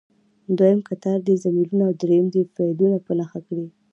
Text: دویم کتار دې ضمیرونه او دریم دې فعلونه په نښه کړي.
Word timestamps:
دویم 0.57 0.79
کتار 0.89 1.17
دې 1.27 1.35
ضمیرونه 1.43 1.83
او 1.87 1.93
دریم 2.01 2.25
دې 2.33 2.41
فعلونه 2.53 2.97
په 3.05 3.11
نښه 3.19 3.39
کړي. 3.47 3.67